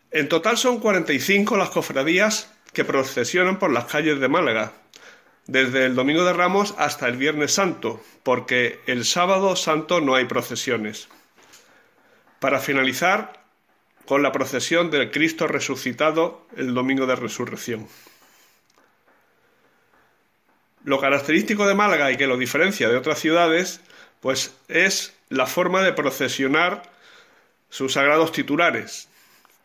[0.10, 4.74] En total son 45 las cofradías que procesionan por las calles de Málaga,
[5.45, 10.26] desde el Domingo de Ramos hasta el Viernes Santo, porque el sábado santo no hay
[10.26, 11.10] procesiones.
[12.39, 13.39] Para finalizar
[14.10, 17.88] con la procesión del Cristo resucitado el Domingo de Resurrección.
[20.84, 23.82] Lo característico de Málaga y que lo diferencia de otras ciudades,
[24.20, 26.91] pues es la forma de procesionar
[27.70, 29.10] sus sagrados titulares,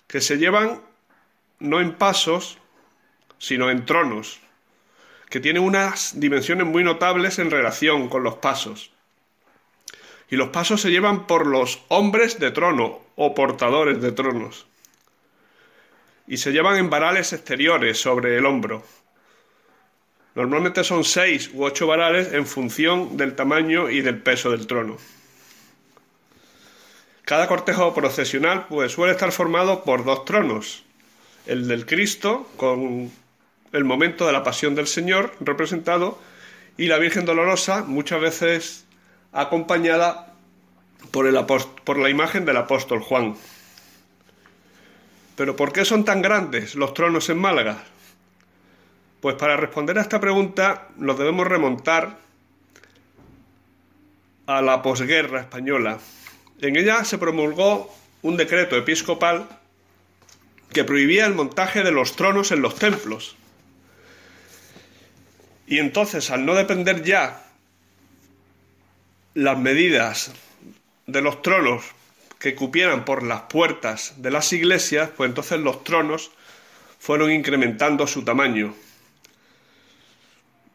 [0.09, 0.83] que se llevan
[1.59, 2.59] no en pasos,
[3.39, 4.41] sino en tronos,
[5.31, 8.94] que tienen unas dimensiones muy notables en relación con los pasos.
[10.35, 14.67] Y los pasos se llevan por los hombres de trono o portadores de tronos.
[16.27, 18.83] Y se llevan en varales exteriores sobre el hombro.
[20.35, 24.97] Normalmente son seis u ocho varales en función del tamaño y del peso del trono.
[27.25, 30.83] Cada cortejo procesional pues, suele estar formado por dos tronos,
[31.47, 33.13] el del Cristo con
[33.73, 36.19] el momento de la pasión del Señor representado
[36.77, 38.84] y la Virgen Dolorosa muchas veces
[39.35, 40.33] acompañada
[41.11, 43.37] por, el por la imagen del apóstol Juan.
[45.37, 47.83] Pero ¿por qué son tan grandes los tronos en Málaga?
[49.21, 52.19] Pues para responder a esta pregunta nos debemos remontar
[54.47, 55.99] a la posguerra española,
[56.61, 59.49] en ella se promulgó un decreto episcopal
[60.73, 63.37] que prohibía el montaje de los tronos en los templos.
[65.67, 67.44] Y entonces, al no depender ya
[69.35, 70.33] las medidas
[71.07, 71.85] de los tronos
[72.39, 76.31] que cupieran por las puertas de las iglesias, pues entonces los tronos
[76.99, 78.75] fueron incrementando su tamaño.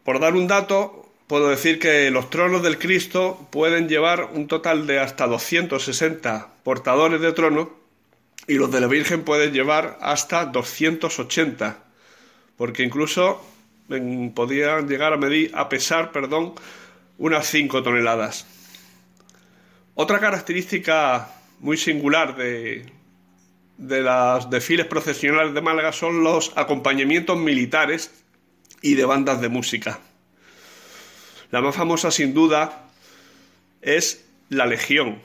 [0.04, 4.86] Por dar un dato, puedo decir que los tronos del Cristo pueden llevar un total
[4.86, 7.70] de hasta 260 portadores de trono
[8.46, 11.78] y los de la Virgen pueden llevar hasta 280,
[12.56, 13.44] porque incluso
[14.34, 16.54] podían llegar a medir, a pesar, perdón,
[17.20, 18.46] unas 5 toneladas.
[19.94, 21.28] Otra característica
[21.60, 22.90] muy singular de,
[23.76, 28.10] de los desfiles procesionales de Málaga son los acompañamientos militares
[28.80, 30.00] y de bandas de música.
[31.50, 32.88] La más famosa, sin duda,
[33.82, 35.18] es la Legión,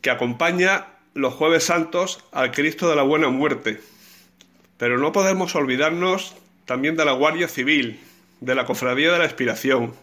[0.00, 3.80] que acompaña los jueves santos al Cristo de la Buena Muerte.
[4.76, 6.34] Pero no podemos olvidarnos
[6.64, 8.00] también de la Guardia Civil,
[8.40, 9.94] de la Cofradía de la Expiración,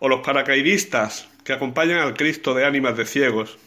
[0.00, 3.58] o los paracaidistas que acompañan al Cristo de ánimas de ciegos,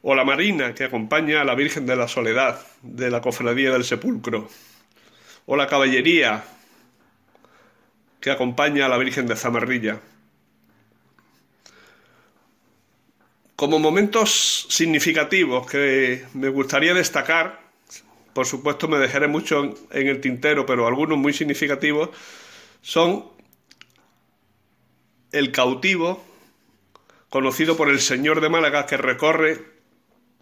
[0.00, 3.84] o la Marina que acompaña a la Virgen de la Soledad, de la Cofradía del
[3.84, 4.48] Sepulcro,
[5.46, 6.44] o la Caballería
[8.20, 10.00] que acompaña a la Virgen de Zamarrilla.
[13.56, 17.60] Como momentos significativos que me gustaría destacar,
[18.32, 22.10] por supuesto me dejaré mucho en el tintero, pero algunos muy significativos,
[22.82, 23.37] son
[25.32, 26.24] el cautivo,
[27.28, 29.64] conocido por el Señor de Málaga, que recorre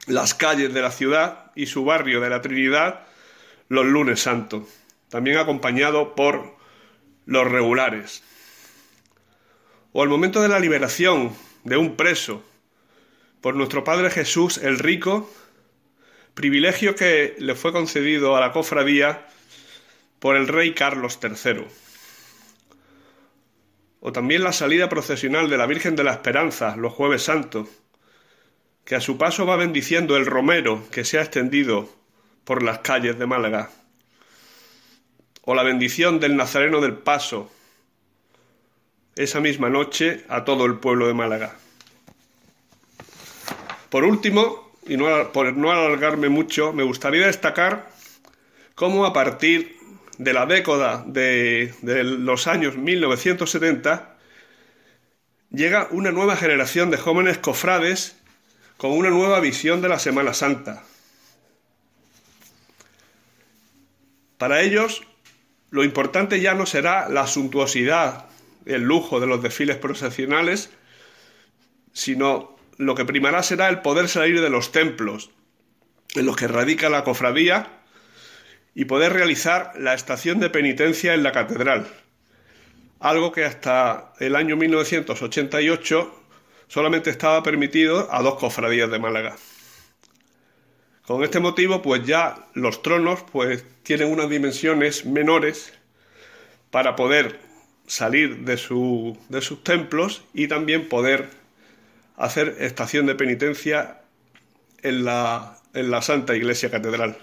[0.06, 3.06] las calles de la ciudad y su barrio de la Trinidad
[3.68, 4.64] los lunes santos,
[5.08, 6.56] también acompañado por
[7.24, 8.22] los regulares.
[9.92, 11.34] O al momento de la liberación
[11.64, 12.44] de un preso
[13.40, 15.30] por nuestro Padre Jesús el Rico,
[16.34, 19.26] privilegio que le fue concedido a la cofradía
[20.18, 21.64] por el rey Carlos III.
[24.06, 27.68] O también la salida procesional de la Virgen de la Esperanza los jueves santos,
[28.84, 31.88] que a su paso va bendiciendo el romero que se ha extendido
[32.44, 33.68] por las calles de Málaga
[35.42, 37.50] o la bendición del Nazareno del Paso
[39.16, 41.56] esa misma noche a todo el pueblo de Málaga.
[43.90, 47.90] Por último, y no, por no alargarme mucho, me gustaría destacar
[48.76, 49.75] cómo a partir
[50.18, 54.16] de la década de, los años 1970
[55.50, 58.16] llega una nueva generación de jóvenes cofrades
[58.76, 60.84] con una nueva visión de la Semana Santa.
[64.38, 65.02] Para ellos,
[65.70, 68.26] lo importante ya no será la suntuosidad,
[68.66, 70.70] el lujo de los desfiles procesionales,
[71.92, 75.30] sino lo que primará será el poder salir de los templos
[76.14, 77.75] en los que radica la cofradía
[78.76, 81.86] y poder realizar la estación de penitencia en la catedral,
[83.00, 86.24] algo que hasta el año 1988
[86.68, 89.34] solamente estaba permitido a dos cofradías de Málaga.
[91.06, 95.72] Con este motivo, pues ya los tronos pues tienen unas dimensiones menores
[96.70, 97.40] para poder
[97.86, 101.30] salir de, su, de sus templos y también poder
[102.16, 104.02] hacer estación de penitencia
[104.82, 107.16] en la, en la Santa Iglesia Catedral.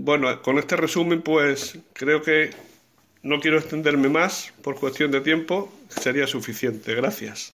[0.00, 2.50] Bueno, con este resumen pues creo que
[3.22, 6.94] no quiero extenderme más por cuestión de tiempo, sería suficiente.
[6.94, 7.52] Gracias.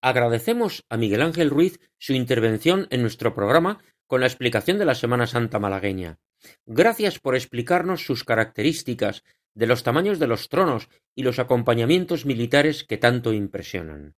[0.00, 4.94] Agradecemos a Miguel Ángel Ruiz su intervención en nuestro programa con la explicación de la
[4.94, 6.18] Semana Santa malagueña.
[6.66, 9.24] Gracias por explicarnos sus características,
[9.54, 14.14] de los tamaños de los tronos y los acompañamientos militares que tanto impresionan.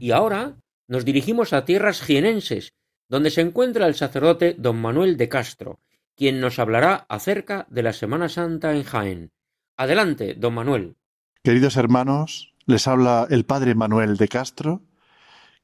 [0.00, 0.56] Y ahora
[0.88, 2.72] nos dirigimos a tierras jienenses,
[3.08, 5.78] donde se encuentra el sacerdote don Manuel de Castro,
[6.16, 9.30] quien nos hablará acerca de la Semana Santa en Jaén.
[9.76, 10.96] Adelante, don Manuel.
[11.44, 14.82] Queridos hermanos, les habla el padre Manuel de Castro,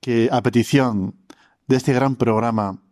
[0.00, 1.16] que a petición
[1.66, 2.82] de este gran programa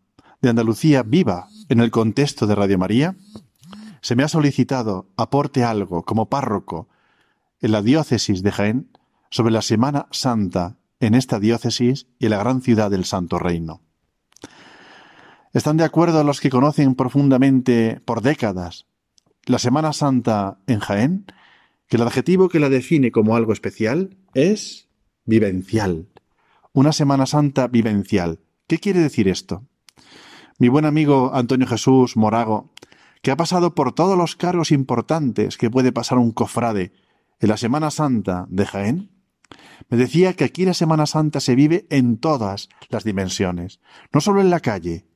[0.40, 3.16] de Andalucía viva en el contexto de Radio María,
[4.00, 6.88] se me ha solicitado aporte algo como párroco
[7.60, 8.90] en la diócesis de Jaén
[9.30, 13.82] sobre la Semana Santa en esta diócesis y la gran ciudad del Santo Reino.
[15.52, 18.86] ¿Están de acuerdo los que conocen profundamente por décadas
[19.46, 21.26] la Semana Santa en Jaén?
[21.86, 24.88] Que el adjetivo que la define como algo especial es
[25.24, 26.08] vivencial.
[26.72, 28.40] Una Semana Santa vivencial.
[28.66, 29.64] ¿Qué quiere decir esto?
[30.58, 32.72] Mi buen amigo Antonio Jesús Morago,
[33.22, 36.92] que ha pasado por todos los cargos importantes que puede pasar un cofrade
[37.38, 39.13] en la Semana Santa de Jaén,
[39.88, 43.80] me decía que aquí la Semana Santa se vive en todas las dimensiones,
[44.12, 45.06] no solo en la calle,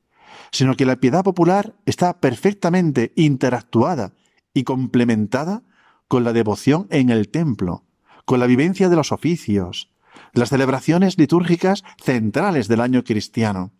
[0.51, 4.13] sino que la piedad popular está perfectamente interactuada
[4.53, 5.63] y complementada
[6.07, 7.85] con la devoción en el templo,
[8.25, 9.91] con la vivencia de los oficios,
[10.33, 13.71] las celebraciones litúrgicas centrales del año cristiano,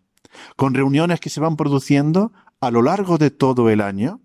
[0.56, 4.20] con reuniones que se van produciendo a lo largo de todo el año,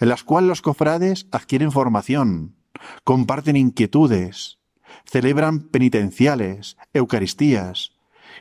[0.00, 2.56] en las cuales los cofrades adquieren formación,
[3.04, 4.58] comparten inquietudes,
[5.04, 7.92] celebran penitenciales, Eucaristías.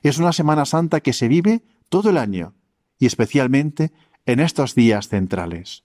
[0.02, 2.54] Es una Semana Santa que se vive todo el año
[2.98, 3.92] y especialmente
[4.26, 5.84] en estos días centrales.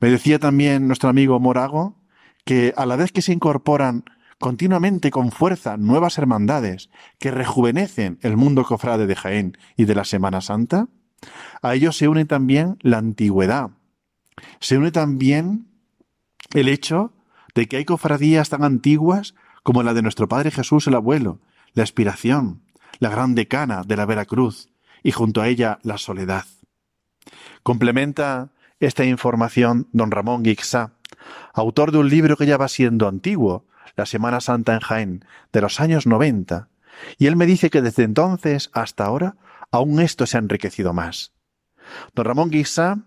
[0.00, 1.96] Me decía también nuestro amigo Morago
[2.44, 4.04] que a la vez que se incorporan
[4.38, 10.04] continuamente con fuerza nuevas hermandades que rejuvenecen el mundo cofrade de Jaén y de la
[10.04, 10.88] Semana Santa,
[11.62, 13.70] a ellos se une también la antigüedad.
[14.60, 15.68] Se une también
[16.52, 17.14] el hecho
[17.54, 19.34] de que hay cofradías tan antiguas
[19.66, 21.40] como la de nuestro Padre Jesús el Abuelo,
[21.74, 22.62] la Expiración,
[23.00, 24.68] la Gran Decana de la Veracruz
[25.02, 26.44] y junto a ella la Soledad.
[27.64, 30.92] Complementa esta información don Ramón Guixá,
[31.52, 35.60] autor de un libro que ya va siendo antiguo, La Semana Santa en Jaén, de
[35.60, 36.68] los años 90,
[37.18, 39.34] y él me dice que desde entonces hasta ahora
[39.72, 41.32] aún esto se ha enriquecido más.
[42.14, 43.00] Don Ramón Guisa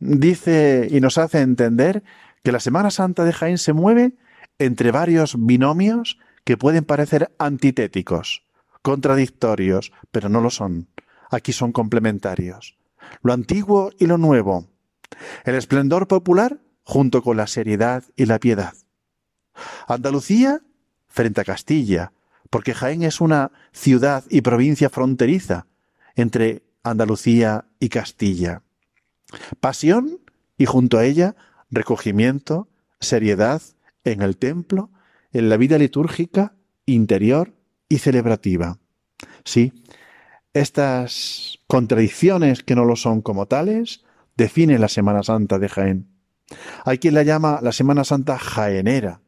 [0.00, 2.02] dice y nos hace entender
[2.42, 4.16] que la Semana Santa de Jaén se mueve
[4.58, 8.44] entre varios binomios que pueden parecer antitéticos,
[8.82, 10.88] contradictorios, pero no lo son.
[11.30, 12.76] Aquí son complementarios.
[13.22, 14.66] Lo antiguo y lo nuevo.
[15.44, 18.74] El esplendor popular junto con la seriedad y la piedad.
[19.88, 20.60] Andalucía
[21.08, 22.12] frente a Castilla,
[22.50, 25.66] porque Jaén es una ciudad y provincia fronteriza
[26.14, 28.62] entre Andalucía y Castilla.
[29.60, 30.20] Pasión
[30.56, 31.34] y junto a ella
[31.70, 32.68] recogimiento,
[33.00, 33.60] seriedad
[34.12, 34.90] en el templo,
[35.32, 36.54] en la vida litúrgica
[36.86, 37.54] interior
[37.88, 38.78] y celebrativa.
[39.44, 39.72] Sí,
[40.54, 44.04] estas contradicciones que no lo son como tales
[44.36, 46.08] definen la Semana Santa de Jaén.
[46.84, 49.20] Hay quien la llama la Semana Santa jaenera,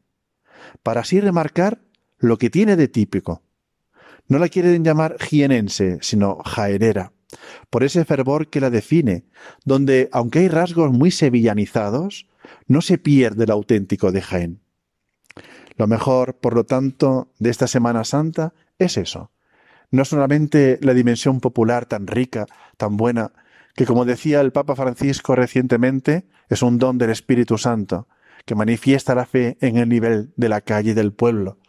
[0.83, 1.81] para así remarcar
[2.17, 3.43] lo que tiene de típico.
[4.27, 7.11] No la quieren llamar jienense, sino jaenera,
[7.69, 9.25] por ese fervor que la define,
[9.65, 12.27] donde, aunque hay rasgos muy sevillanizados,
[12.67, 14.61] no se pierde el auténtico de Jaén.
[15.77, 19.31] Lo mejor, por lo tanto, de esta Semana Santa es eso.
[19.91, 22.45] No solamente la dimensión popular tan rica,
[22.77, 23.31] tan buena,
[23.75, 28.07] que como decía el Papa Francisco recientemente, es un don del Espíritu Santo,
[28.45, 31.59] que manifiesta la fe en el nivel de la calle del pueblo,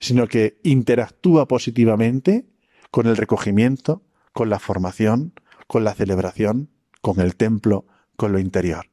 [0.00, 2.46] sino que interactúa positivamente
[2.90, 4.02] con el recogimiento,
[4.32, 5.34] con la formación,
[5.66, 6.70] con la celebración,
[7.00, 8.86] con el templo, con lo interior.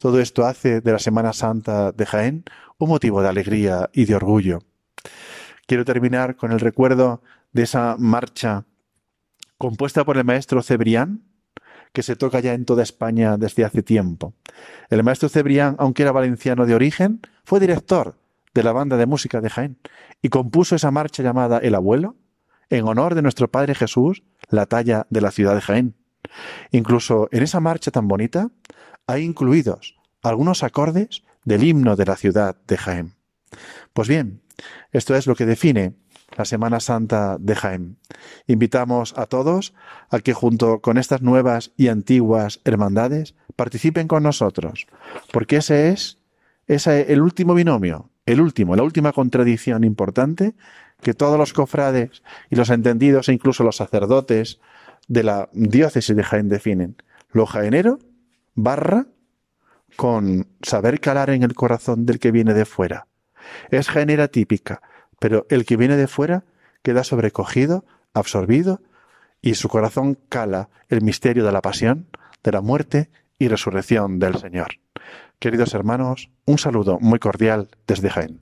[0.00, 2.44] Todo esto hace de la Semana Santa de Jaén
[2.78, 4.60] un motivo de alegría y de orgullo.
[5.66, 7.22] Quiero terminar con el recuerdo
[7.52, 8.64] de esa marcha
[9.58, 11.24] compuesta por el maestro Cebrián,
[11.92, 14.32] que se toca ya en toda España desde hace tiempo.
[14.88, 18.16] El maestro Cebrián, aunque era valenciano de origen, fue director
[18.54, 19.76] de la banda de música de Jaén
[20.22, 22.16] y compuso esa marcha llamada El Abuelo
[22.70, 25.94] en honor de nuestro Padre Jesús, la talla de la ciudad de Jaén.
[26.70, 28.50] Incluso en esa marcha tan bonita
[29.10, 33.14] hay incluidos algunos acordes del himno de la ciudad de Jaén.
[33.92, 34.42] Pues bien,
[34.92, 35.94] esto es lo que define
[36.36, 37.96] la Semana Santa de Jaén.
[38.46, 39.74] Invitamos a todos
[40.10, 44.86] a que junto con estas nuevas y antiguas hermandades participen con nosotros,
[45.32, 46.18] porque ese es,
[46.66, 50.54] ese el último binomio, el último, la última contradicción importante
[51.02, 54.60] que todos los cofrades y los entendidos e incluso los sacerdotes
[55.08, 56.96] de la diócesis de Jaén definen.
[57.32, 57.98] Lo jaenero
[58.54, 59.06] barra
[59.96, 63.06] con saber calar en el corazón del que viene de fuera.
[63.70, 64.82] Es jaenera típica,
[65.18, 66.44] pero el que viene de fuera
[66.82, 67.84] queda sobrecogido,
[68.14, 68.82] absorbido,
[69.42, 72.08] y su corazón cala el misterio de la pasión,
[72.42, 74.80] de la muerte y resurrección del Señor.
[75.38, 78.40] Queridos hermanos, un saludo muy cordial desde Jaén.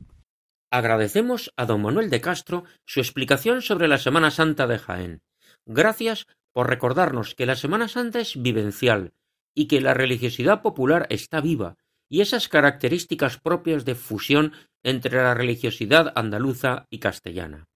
[0.70, 5.22] Agradecemos a don Manuel de Castro su explicación sobre la Semana Santa de Jaén.
[5.64, 9.12] Gracias por recordarnos que la Semana Santa es vivencial
[9.59, 11.74] y que la religiosidad popular está viva
[12.09, 14.52] y esas características propias de fusión
[14.84, 17.66] entre la religiosidad andaluza y castellana.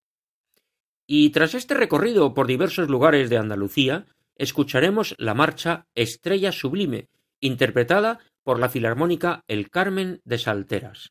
[1.09, 4.07] Y tras este recorrido por diversos lugares de Andalucía,
[4.37, 7.09] escucharemos la marcha Estrella Sublime,
[7.41, 11.11] interpretada por la Filarmónica El Carmen de Salteras.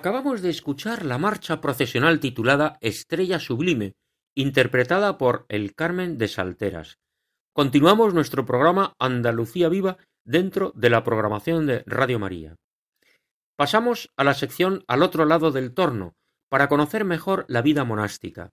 [0.00, 3.92] Acabamos de escuchar la marcha procesional titulada Estrella Sublime,
[4.34, 6.96] interpretada por El Carmen de Salteras.
[7.52, 12.56] Continuamos nuestro programa Andalucía Viva dentro de la programación de Radio María.
[13.58, 16.14] Pasamos a la sección Al otro lado del torno,
[16.48, 18.48] para conocer mejor la vida monástica.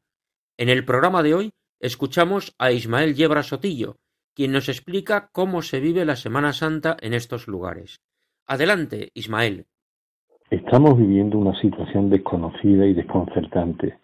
[0.58, 3.95] En el programa de hoy escuchamos a Ismael Yebra Sotillo,
[4.36, 8.02] quien nos explica cómo se vive la Semana Santa en estos lugares.
[8.45, 9.66] Adelante, Ismael.
[10.50, 13.98] Estamos viviendo una situación desconocida y desconcertante.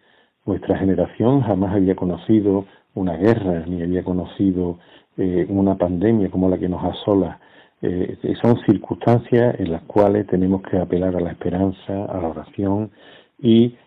[0.45, 2.65] Nuestra generación jamás había conocido
[2.95, 4.77] una guerra, ni había conocido
[5.15, 7.39] eh, una pandemia como la que nos asola.
[7.81, 12.91] Eh, son circunstancias en las cuales tenemos que apelar a la esperanza, a la oración
[13.39, 13.77] y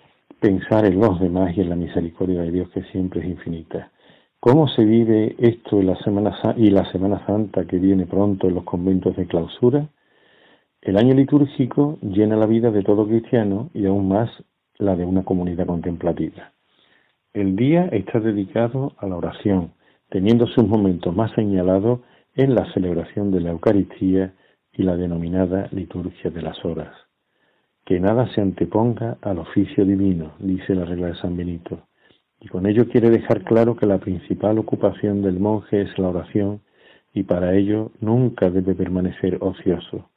[0.41, 3.91] pensar en los demás y en la misericordia de Dios que siempre es infinita.
[4.41, 8.55] ¿Cómo se vive esto en la Semana y la Semana Santa que viene pronto en
[8.55, 9.91] los conventos de clausura?
[10.87, 14.31] El año litúrgico llena la vida de todo cristiano y aún más
[14.79, 16.53] la de una comunidad contemplativa.
[17.35, 19.73] El día está dedicado a la oración,
[20.11, 22.03] teniendo sus momentos más señalados
[22.37, 24.35] en la celebración de la Eucaristía
[24.73, 26.95] y la denominada liturgia de las horas.
[27.85, 31.81] Que nada se anteponga al oficio divino, dice la regla de San Benito,
[32.41, 36.61] y con ello quiere dejar claro que la principal ocupación del monje es la oración
[37.13, 40.11] y para ello nunca debe permanecer ocioso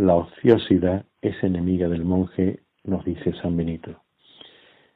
[0.00, 4.02] la ociosidad es enemiga del monje, nos dice San Benito.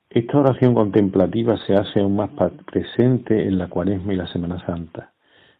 [0.08, 2.30] Esta oración contemplativa se hace aún más
[2.72, 5.12] presente en la Cuaresma y la Semana Santa.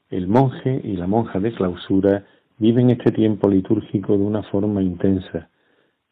[0.08, 2.24] El monje y la monja de clausura
[2.56, 5.50] viven este tiempo litúrgico de una forma intensa,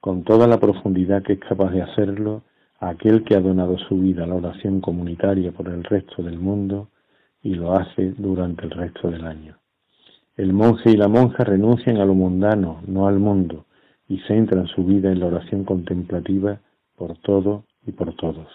[0.01, 2.43] con toda la profundidad que es capaz de hacerlo
[2.81, 6.89] aquel que ha donado su vida a la oración comunitaria por el resto del mundo
[7.43, 9.62] y lo hace durante el resto del año.
[10.35, 13.67] El monje y la monja renuncian a lo mundano, no al mundo,
[14.09, 16.59] y centran su vida en la oración contemplativa
[16.97, 18.49] por todo y por todos.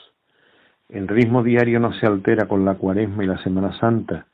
[0.89, 4.25] El ritmo diario no se altera con la cuaresma y la Semana Santa,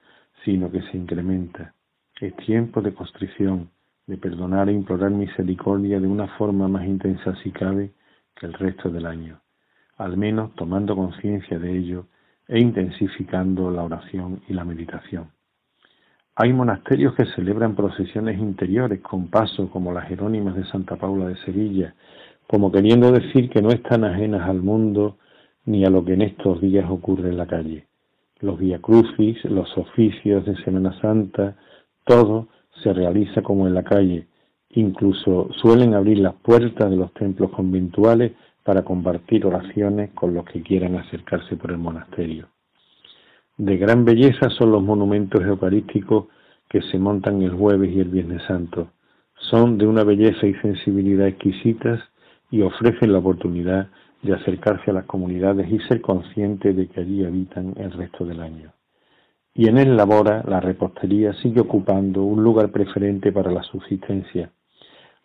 [0.46, 1.74] sino que se incrementa.
[2.22, 3.72] Es tiempo de constrición,
[4.08, 7.92] de perdonar e implorar misericordia de una forma más intensa si cabe
[8.36, 9.42] que el resto del año,
[9.98, 12.06] al menos tomando conciencia de ello
[12.48, 15.30] e intensificando la oración y la meditación.
[16.36, 21.38] Hay monasterios que celebran procesiones interiores con paso como las Jerónimas de Santa Paula de
[21.46, 21.94] Sevilla,
[22.48, 25.18] como queriendo decir que no están ajenas al mundo
[25.66, 27.86] ni a lo que en estos días ocurre en la calle.
[28.40, 31.56] Los Via Crucis, los oficios de Semana Santa,
[32.04, 32.48] todo
[32.82, 34.28] se realiza como en la calle.
[34.72, 38.32] Incluso suelen abrir las puertas de los templos conventuales
[38.64, 42.53] para compartir oraciones con los que quieran acercarse por el monasterio.
[43.58, 46.26] De gran belleza son los monumentos eucarísticos
[46.68, 48.88] que se montan el jueves y el viernes santo.
[49.36, 52.02] Son de una belleza y sensibilidad exquisitas
[52.50, 53.90] y ofrecen la oportunidad
[54.24, 58.42] de acercarse a las comunidades y ser consciente de que allí habitan el resto del
[58.42, 58.74] año.
[59.54, 64.50] Y en el Labora la repostería sigue ocupando un lugar preferente para la subsistencia.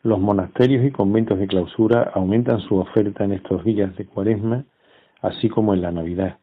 [0.03, 4.67] Los monasterios y conventos de clausura aumentan su oferta en estos días de cuaresma,
[5.23, 6.37] así como en la Navidad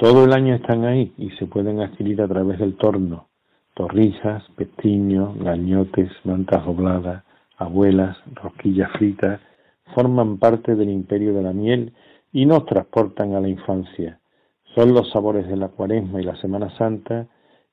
[0.00, 3.28] todo el año están ahí y se pueden adquirir a través del torno.
[3.74, 7.22] Torrijas, pestiños, gañotes, mantas dobladas,
[7.58, 9.42] abuelas, rosquillas fritas,
[9.94, 11.92] forman parte del imperio de la miel
[12.32, 14.20] y nos transportan a la infancia.
[14.74, 17.26] Son los sabores de la cuaresma y la Semana Santa.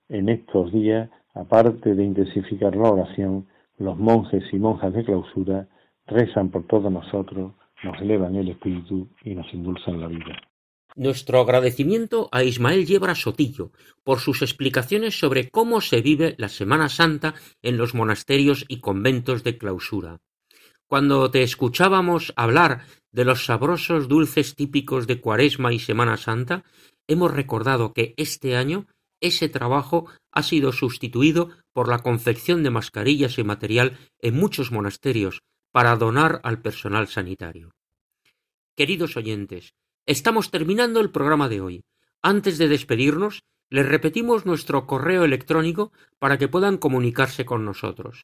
[0.09, 3.47] En estos días, aparte de intensificar la oración,
[3.77, 5.67] los monjes y monjas de clausura
[6.07, 7.53] rezan por todos nosotros,
[7.85, 10.35] nos elevan el espíritu y nos indulzan la vida.
[10.97, 13.71] Nuestro agradecimiento a Ismael Yebra Sotillo
[14.03, 19.43] por sus explicaciones sobre cómo se vive la Semana Santa en los monasterios y conventos
[19.43, 20.21] de clausura.
[20.87, 22.81] Cuando te escuchábamos hablar
[23.11, 26.63] de los sabrosos dulces típicos de Cuaresma y Semana Santa,
[27.05, 28.87] hemos recordado que este año
[29.21, 35.43] ese trabajo ha sido sustituido por la confección de mascarillas y material en muchos monasterios
[35.71, 37.69] para donar al personal sanitario.
[38.75, 39.75] Queridos oyentes,
[40.07, 41.83] Estamos terminando el programa de hoy.
[42.21, 48.23] Antes de despedirnos, les repetimos nuestro correo electrónico para que puedan comunicarse con nosotros.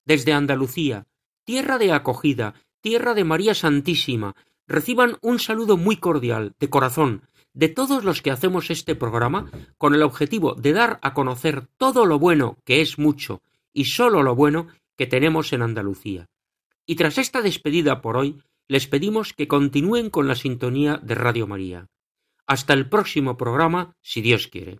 [0.03, 1.07] Desde Andalucía,
[1.45, 4.35] tierra de acogida, tierra de María Santísima,
[4.67, 9.95] reciban un saludo muy cordial, de corazón, de todos los que hacemos este programa con
[9.95, 13.41] el objetivo de dar a conocer todo lo bueno, que es mucho,
[13.73, 16.27] y sólo lo bueno que tenemos en Andalucía.
[16.85, 21.47] Y tras esta despedida por hoy, les pedimos que continúen con la sintonía de Radio
[21.47, 21.87] María.
[22.47, 24.79] Hasta el próximo programa, si Dios quiere.